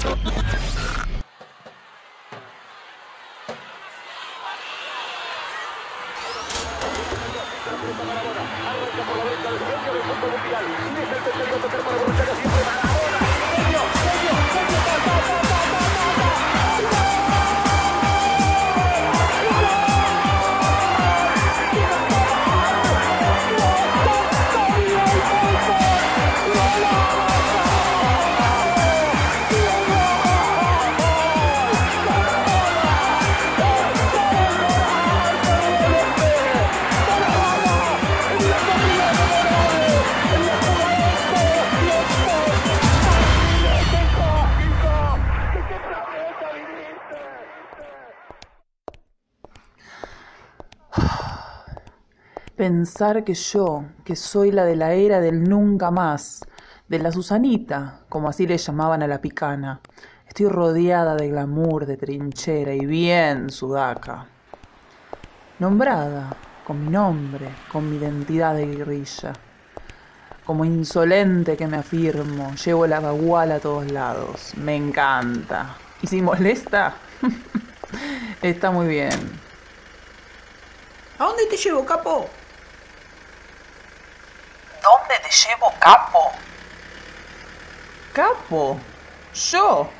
[0.00, 0.16] Algo
[8.86, 10.64] está por la venta, el campeón del fútbol mundial.
[10.64, 12.49] Y es el tercer tocar para Borruchaga.
[52.60, 56.44] Pensar que yo, que soy la de la era del nunca más,
[56.88, 59.80] de la Susanita, como así le llamaban a la picana,
[60.28, 64.26] estoy rodeada de glamour, de trinchera y bien sudaca.
[65.58, 69.32] Nombrada, con mi nombre, con mi identidad de guerrilla.
[70.44, 74.52] Como insolente que me afirmo, llevo la baguala a todos lados.
[74.58, 75.78] Me encanta.
[76.02, 76.92] Y si molesta,
[78.42, 79.40] está muy bien.
[81.18, 82.28] ¿A dónde te llevo, capo?
[85.10, 86.30] ¿Dónde te llevo, capo?
[88.12, 88.78] ¿Capo?
[89.34, 89.90] Yo,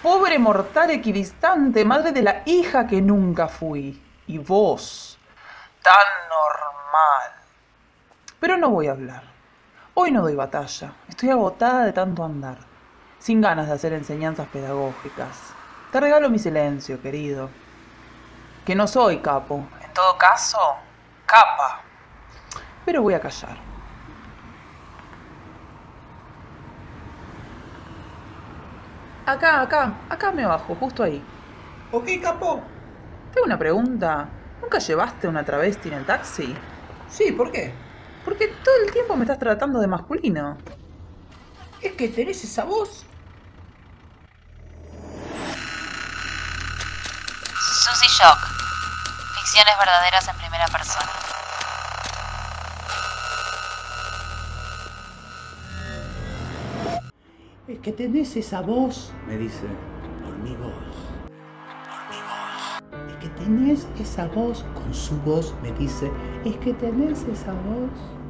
[0.00, 4.00] pobre mortal equidistante, madre de la hija que nunca fui.
[4.28, 5.18] Y vos,
[5.82, 7.32] tan normal.
[8.38, 9.24] Pero no voy a hablar.
[9.94, 10.92] Hoy no doy batalla.
[11.08, 12.58] Estoy agotada de tanto andar.
[13.18, 15.38] Sin ganas de hacer enseñanzas pedagógicas.
[15.90, 17.50] Te regalo mi silencio, querido.
[18.64, 19.66] Que no soy capo.
[19.82, 20.76] En todo caso,
[21.26, 21.80] capa.
[22.84, 23.71] Pero voy a callar.
[29.24, 31.22] Acá, acá, acá me bajo, justo ahí.
[31.92, 32.62] Ok, capo.
[33.32, 34.28] Tengo una pregunta.
[34.60, 36.54] ¿Nunca llevaste una travesti en el taxi?
[37.08, 37.72] Sí, ¿por qué?
[38.24, 40.58] Porque todo el tiempo me estás tratando de masculino.
[41.80, 43.04] Es que tenés esa voz.
[47.84, 48.38] Susy Shock.
[49.36, 51.31] Ficciones verdaderas en primera persona.
[57.72, 59.66] Es que tenés esa voz, me dice,
[60.22, 60.74] por mi voz.
[61.88, 63.08] Por mi voz.
[63.08, 66.10] Es que tenés esa voz, con su voz me dice,
[66.44, 68.21] es que tenés esa voz.